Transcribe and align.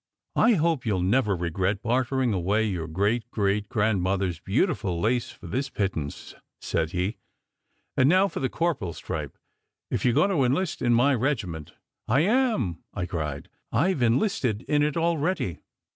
"I 0.35 0.53
hope 0.55 0.83
you 0.83 0.95
ll 0.97 1.01
never 1.03 1.35
regret 1.35 1.83
bartering 1.83 2.33
away 2.33 2.63
your 2.63 2.87
great 2.87 3.29
great 3.29 3.69
grandmother 3.69 4.25
s 4.29 4.39
beautiful 4.39 4.99
lace 4.99 5.29
for 5.29 5.45
this 5.45 5.69
pittance," 5.69 6.33
said 6.59 6.89
he." 6.89 7.17
And 7.95 8.09
now 8.09 8.27
for 8.27 8.39
the 8.39 8.49
corporal 8.49 8.89
s 8.89 8.97
stripe, 8.97 9.37
if 9.91 10.03
you 10.03 10.09
re 10.09 10.15
going 10.15 10.31
to 10.31 10.43
enlist 10.43 10.81
in 10.81 10.95
my 10.95 11.13
regiment." 11.13 11.73
"I 12.07 12.21
am," 12.21 12.79
I 12.95 13.05
cried. 13.05 13.47
"I 13.71 13.93
ve 13.93 14.07
enlisted 14.07 14.63
in 14.63 14.81
it 14.81 14.97
already." 14.97 15.59